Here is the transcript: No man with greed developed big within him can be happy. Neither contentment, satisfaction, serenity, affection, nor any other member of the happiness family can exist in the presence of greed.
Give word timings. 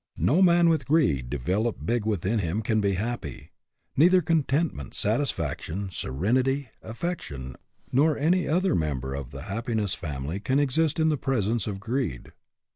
No 0.17 0.41
man 0.41 0.67
with 0.67 0.87
greed 0.87 1.29
developed 1.29 1.85
big 1.85 2.07
within 2.07 2.39
him 2.39 2.63
can 2.63 2.81
be 2.81 2.93
happy. 2.93 3.51
Neither 3.95 4.19
contentment, 4.19 4.95
satisfaction, 4.95 5.91
serenity, 5.91 6.69
affection, 6.81 7.55
nor 7.91 8.17
any 8.17 8.47
other 8.47 8.73
member 8.73 9.13
of 9.13 9.29
the 9.29 9.43
happiness 9.43 9.93
family 9.93 10.39
can 10.39 10.57
exist 10.57 10.99
in 10.99 11.09
the 11.09 11.17
presence 11.17 11.67
of 11.67 11.79
greed. 11.79 12.31